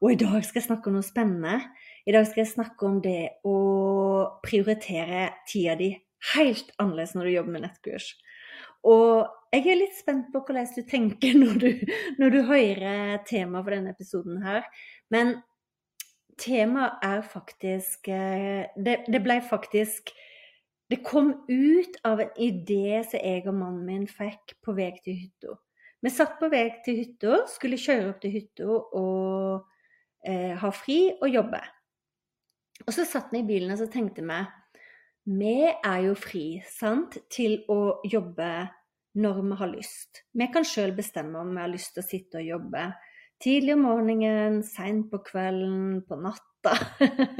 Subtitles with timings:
[0.00, 1.58] Og i dag skal jeg snakke om noe spennende.
[2.08, 3.56] I dag skal jeg snakke om det å
[4.44, 5.90] prioritere tida di
[6.34, 8.14] helt annerledes når du jobber med nettkurs.
[8.88, 11.68] Og jeg er litt spent på hvordan du tenker når du,
[12.20, 14.64] når du hører temaet for denne episoden her.
[15.12, 15.36] Men
[16.40, 20.14] temaet er faktisk eh, det, det ble faktisk
[20.90, 25.20] Det kom ut av en idé som jeg og mannen min fikk på vei til
[25.20, 25.52] hytta.
[26.02, 28.66] Vi satt på vei til hytta, skulle kjøre opp til hytta
[28.98, 29.68] og
[30.26, 31.60] eh, ha fri og jobbe.
[32.86, 34.40] Og så satt vi i bilen og tenkte vi
[35.30, 38.48] vi er jo fri sant, til å jobbe
[39.20, 40.22] når vi har lyst.
[40.32, 42.86] Vi kan sjøl bestemme om vi har lyst til å sitte og jobbe
[43.40, 46.74] tidlig om morgenen, seint på kvelden, på natta.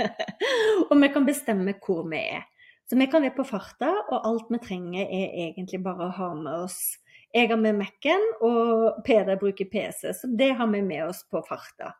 [0.89, 2.47] og vi kan bestemme hvor vi er.
[2.89, 6.33] Så vi kan være på farta, og alt vi trenger er egentlig bare å ha
[6.35, 6.81] med oss
[7.31, 11.39] Jeg har med Mac-en, og Peder bruker PC, så det har vi med oss på
[11.47, 11.93] farta.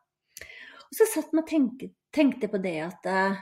[0.91, 3.39] Og så satt man og tenkte, tenkte, på det at uh,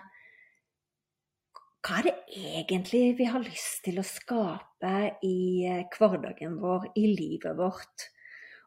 [1.84, 7.06] Hva er det egentlig vi har lyst til å skape i uh, hverdagen vår, i
[7.14, 8.10] livet vårt?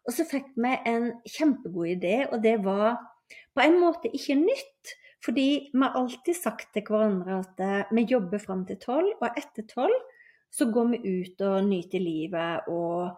[0.07, 2.97] Og så fikk vi en kjempegod idé, og det var
[3.53, 4.97] på en måte ikke nytt.
[5.21, 9.37] Fordi vi har alltid sagt til hverandre at uh, vi jobber fram til tolv, og
[9.37, 9.99] etter tolv
[10.51, 13.13] så går vi ut og nyter livet og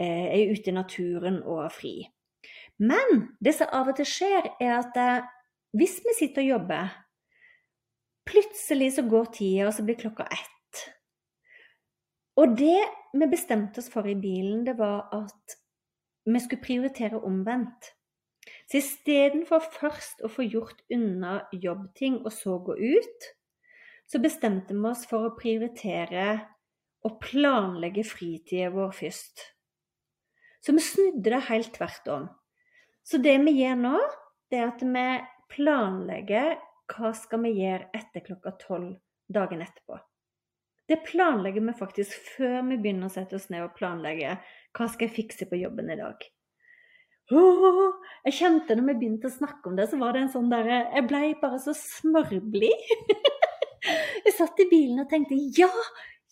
[0.00, 1.92] er ute i naturen og er fri.
[2.80, 5.28] Men det som av og til skjer, er at eh,
[5.76, 6.94] hvis vi sitter og jobber,
[8.30, 10.82] plutselig så går tida, og så blir klokka ett.
[12.40, 12.80] Og det
[13.12, 15.56] vi bestemte oss for i bilen, det var at
[16.24, 17.92] vi skulle prioritere omvendt.
[18.70, 23.30] Så istedenfor først å få gjort unna jobbting og så gå ut,
[24.10, 26.26] så bestemte vi oss for å prioritere
[27.06, 29.42] å planlegge fritida vår først.
[30.60, 32.26] Så vi snudde det helt tvert om.
[33.02, 33.96] Så det vi gjør nå,
[34.50, 35.06] det er at vi
[35.50, 36.58] planlegger
[36.90, 38.94] hva skal vi gjøre etter klokka tolv
[39.30, 39.98] dagen etterpå.
[40.90, 44.34] Det planlegger vi faktisk før vi begynner å sette oss ned og planlegge
[44.76, 46.24] hva skal jeg fikse på jobben i dag.
[47.30, 50.80] Jeg kjente når vi begynte å snakke om det, så var det en sånn derre
[50.96, 52.88] Jeg ble bare så smørblid.
[54.26, 55.70] jeg satt i bilen og tenkte ja,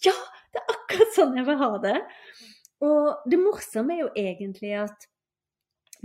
[0.02, 0.16] ja,
[0.50, 1.94] det er akkurat sånn jeg vil ha det.
[2.84, 5.08] Og det morsomme er jo egentlig at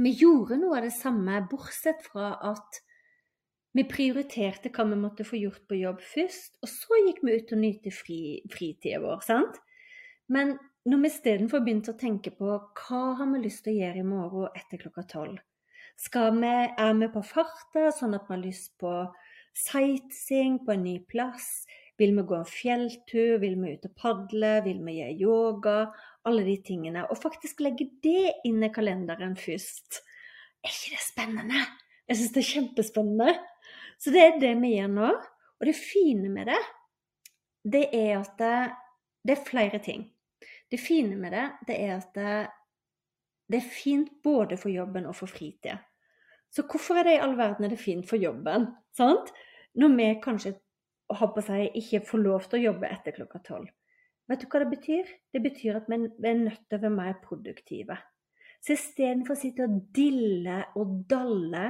[0.02, 2.82] vi gjorde noe av det samme, bortsett fra at
[3.74, 7.54] vi prioriterte hva vi måtte få gjort på jobb først, og så gikk vi ut
[7.56, 8.20] og nyte fri,
[8.54, 9.22] fritida vår.
[9.26, 9.58] sant?
[10.30, 10.56] Men
[10.90, 14.08] når vi istedenfor begynte å tenke på hva har vi lyst til å gjøre i
[14.08, 15.42] morgen etter klokka tolv
[16.00, 18.92] Skal vi, Er vi på farta, sånn at vi har lyst på
[19.54, 21.66] sightseeing på en ny plass?
[21.98, 23.38] Vil vi gå en fjelltur?
[23.44, 24.56] Vil vi ut og padle?
[24.66, 25.78] Vil vi gjøre yoga?
[26.28, 27.06] alle de tingene.
[27.12, 30.02] Og faktisk legge det inn i kalenderen først.
[30.64, 31.66] Er ikke det spennende?
[32.08, 33.36] Jeg syns det er kjempespennende.
[34.00, 35.12] Så det er det vi gjør nå.
[35.60, 36.60] Og det fine med det,
[37.76, 38.58] det er at det,
[39.24, 40.10] det er flere ting.
[40.72, 42.34] Det fine med det, det er at det,
[43.52, 45.80] det er fint både for jobben og for fritid.
[46.52, 48.68] Så hvorfor er det i all verden er det fint for jobben?
[48.98, 49.32] Sant?
[49.80, 50.58] Når vi kanskje
[51.12, 53.72] håper seg, ikke får lov til å jobbe etter klokka tolv.
[54.32, 55.10] Vet du hva det betyr?
[55.36, 57.98] Det betyr at vi er nødt til å være mer produktive.
[58.64, 61.66] Så istedenfor å sitte og dille og dalle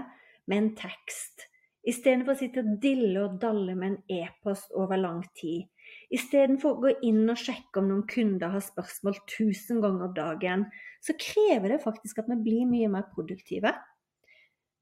[0.45, 1.47] med en tekst,
[1.89, 5.65] istedenfor å sitte og dille og dalle med en e-post over lang tid,
[6.13, 10.67] istedenfor å gå inn og sjekke om noen kunder har spørsmål tusen ganger om dagen,
[11.01, 13.73] så krever det faktisk at vi blir mye mer produktive.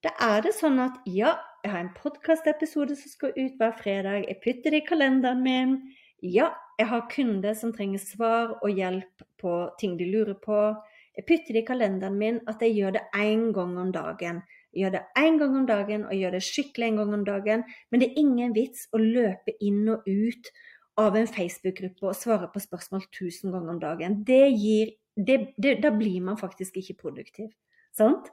[0.02, 4.24] Da er det sånn at ja, jeg har en podkastepisode som skal ut hver fredag.
[4.26, 5.76] Jeg putter det i kalenderen min.
[6.26, 6.48] Ja,
[6.80, 10.58] jeg har kunder som trenger svar og hjelp på ting de lurer på.
[11.18, 14.42] Jeg putter det i kalenderen min at jeg gjør det én gang om dagen.
[14.74, 17.66] Jeg gjør det én gang om dagen og gjør det skikkelig en gang om dagen.
[17.92, 20.54] Men det er ingen vits å løpe inn og ut
[20.98, 24.22] av en Facebook-gruppe og svare på spørsmål tusen ganger om dagen.
[24.26, 27.52] Det gir, det, det, da blir man faktisk ikke produktiv.
[27.94, 28.32] Sant?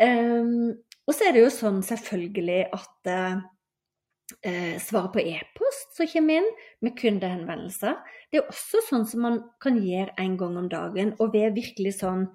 [0.00, 0.72] Um,
[1.06, 6.48] og så er det jo sånn selvfølgelig at eh, svare på e-post som kommer inn
[6.84, 7.98] med kundehenvendelser.
[8.30, 11.14] Det er også sånn som man kan gjøre en gang om dagen.
[11.18, 12.28] Og ved virkelig sånn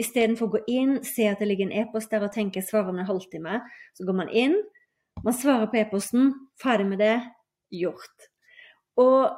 [0.00, 2.90] istedenfor å gå inn, se at det ligger en e-post der og tenke jeg svarer
[2.90, 3.60] om en halvtime,
[3.94, 4.56] så går man inn,
[5.22, 7.18] man svarer på e-posten, ferdig med det,
[7.74, 8.28] gjort.
[8.98, 9.30] Og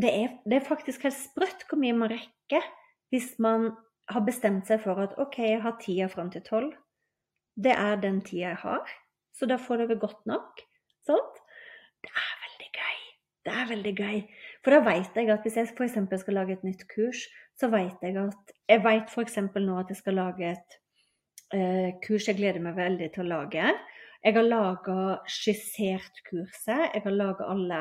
[0.00, 2.66] det er, det er faktisk helt sprøtt hvor mye man rekker
[3.10, 3.72] hvis man
[4.10, 6.74] har bestemt seg for at OK, jeg har tida fram til tolv.
[7.56, 8.92] Det er den tida jeg har,
[9.36, 10.60] så da får det godt nok.
[11.06, 11.40] Sånt.
[12.04, 12.98] Det er veldig gøy.
[13.44, 14.18] Det er veldig gøy.
[14.64, 15.98] For da vet jeg at hvis jeg f.eks.
[16.22, 17.24] skal lage et nytt kurs,
[17.58, 19.38] så vet jeg at Jeg vet f.eks.
[19.56, 20.76] nå at jeg skal lage et
[21.56, 23.72] eh, kurs jeg gleder meg veldig til å lage.
[24.24, 26.90] Jeg har laga skissert kurset.
[26.94, 27.80] Jeg har laga alle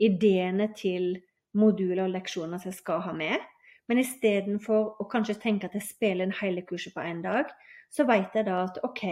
[0.00, 1.14] ideene til
[1.54, 3.44] moduler og leksjoner som jeg skal ha med.
[3.88, 7.50] Men istedenfor å kanskje tenke at jeg spiller en hele kurset på én dag,
[7.92, 9.04] så vet jeg da at OK,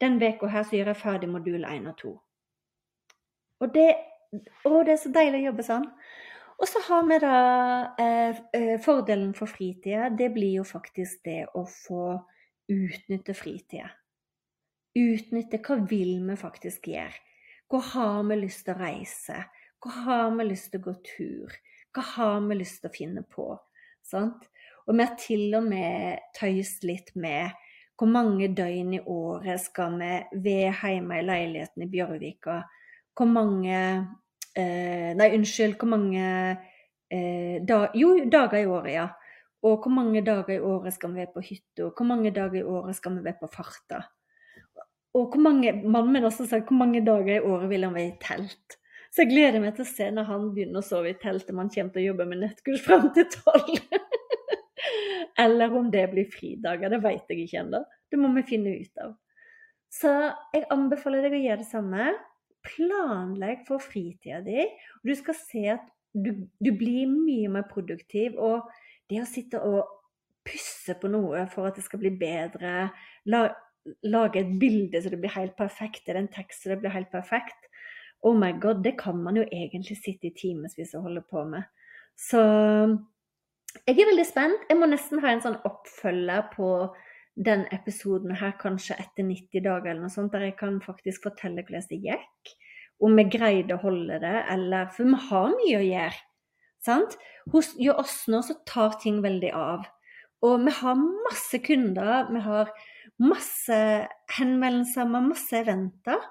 [0.00, 2.14] den uka her så gjør jeg ferdig modul 1 og 2.
[3.58, 3.90] Og det,
[4.64, 5.86] å, det er så deilig å jobbe sånn.
[6.58, 7.36] Og så har vi da
[8.02, 10.08] eh, eh, fordelen for fritida.
[10.10, 12.16] Det blir jo faktisk det å få
[12.72, 13.92] utnytte fritida.
[14.98, 17.14] Utnytte hva vil vi faktisk gjøre?
[17.68, 19.42] Hvor har vi lyst til å reise?
[19.78, 21.58] Hvor har vi lyst til å gå tur?
[21.94, 23.52] Hva har vi lyst til å finne på?
[24.08, 24.48] Sant?
[24.88, 27.52] Og vi har til og med tøyst litt med
[27.98, 30.10] hvor mange døgn i året skal vi
[30.44, 32.60] være hjemme i leiligheten i Bjørvika
[33.18, 33.78] hvor mange
[34.54, 36.26] eh, Nei, unnskyld, hvor mange
[37.10, 39.08] eh, da, Jo, dager i året, ja.
[39.66, 41.88] Og hvor mange dager i året skal vi være på hytta?
[41.90, 44.04] Hvor mange dager i året skal vi være på farta?
[45.18, 48.12] Og hvor mange, mannen min også sa hvor mange dager i året vil han være
[48.12, 48.78] i telt?
[49.08, 51.70] Så jeg gleder meg til å se når han begynner å sove i teltet man
[51.72, 53.78] kommer til å jobbe med nettkurs fram til tolv.
[55.44, 57.82] Eller om det blir fridager, det vet jeg ikke ennå.
[58.10, 59.14] Det må vi finne ut av.
[59.92, 60.10] Så
[60.52, 62.08] jeg anbefaler deg å gjøre det samme.
[62.68, 64.66] Planlegg for fritida di.
[65.06, 68.36] Du skal se at du, du, blir mye mer produktiv.
[68.36, 68.68] Og
[69.08, 69.86] det å sitte og
[70.48, 72.90] pusse på noe for at det skal bli bedre,
[73.28, 73.42] la,
[74.04, 77.10] lage et bilde så det blir helt perfekt, eller en tekst så det blir helt
[77.12, 77.67] perfekt
[78.26, 81.68] Oh my god, det kan man jo egentlig sitte i timevis og holde på med.
[82.18, 82.40] Så
[83.86, 84.64] jeg er veldig spent.
[84.70, 86.70] Jeg må nesten ha en sånn oppfølger på
[87.38, 91.62] den episoden her kanskje etter 90 dager eller noe sånt, der jeg kan faktisk fortelle
[91.62, 92.54] hvordan det gikk.
[92.98, 96.24] Om vi greide å holde det, eller For vi har mye å gjøre.
[96.82, 97.14] Sant?
[97.52, 99.86] Hos oss nå så tar ting veldig av.
[100.46, 102.70] Og vi har masse kunder, vi har
[103.22, 103.78] masse
[104.34, 106.26] henvendelser, vi har masse eventer.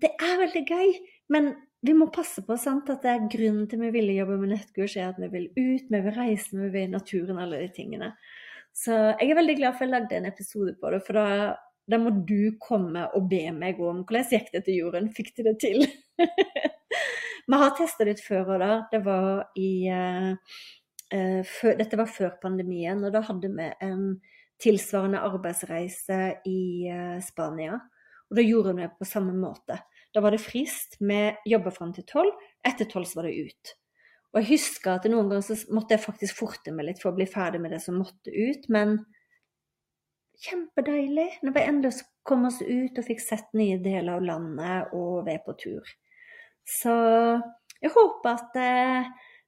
[0.00, 0.92] Det er veldig gøy.
[1.32, 1.52] Men
[1.86, 4.98] vi må passe på sant, at det er grunnen til vi ville jobbe med nettkurs,
[5.00, 8.12] er at vi vil ut, vi vil reise, vi vil i naturen, alle de tingene.
[8.76, 11.54] Så jeg er veldig glad for at jeg lagde en episode på det, for da,
[11.90, 15.42] da må du komme og be meg om hvordan gikk det til jorden, fikk du
[15.48, 15.86] det til?
[17.50, 18.74] Vi har testa litt før og da.
[18.92, 20.34] Det var i uh,
[21.14, 24.04] uh, før, Dette var før pandemien, og da hadde vi en
[24.60, 26.60] tilsvarende arbeidsreise i
[26.92, 27.80] uh, Spania.
[28.30, 29.80] Og da gjorde vi det på samme måte.
[30.14, 30.96] Da var det frist.
[31.02, 31.20] Vi
[31.50, 32.34] jobba fram til tolv.
[32.66, 33.72] Etter tolv så var det ut.
[34.30, 37.16] Og jeg husker at noen ganger så måtte jeg faktisk forte meg litt for å
[37.16, 39.00] bli ferdig med det som måtte ut, men
[40.40, 45.26] kjempedeilig når vi endelig kom oss ut og fikk sett nye deler av landet og
[45.26, 45.90] være på tur.
[46.62, 46.94] Så
[47.80, 48.76] jeg håper at det,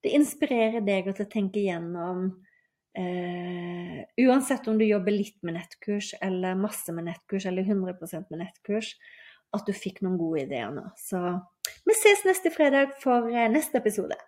[0.03, 2.27] det inspirerer deg til å tenke gjennom
[2.99, 8.43] eh, Uansett om du jobber litt med nettkurs eller masse med nettkurs eller 100 med
[8.45, 8.95] nettkurs,
[9.53, 10.85] at du fikk noen gode ideer nå.
[11.01, 11.21] Så
[11.87, 14.19] vi ses neste fredag for eh, neste episode.